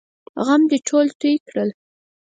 [0.45, 1.69] غم دې ټول توی کړل!